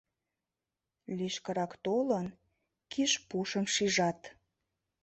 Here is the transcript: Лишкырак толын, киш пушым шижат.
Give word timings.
Лишкырак 1.17 1.71
толын, 1.85 2.27
киш 2.91 3.11
пушым 3.29 3.65
шижат. 3.73 4.19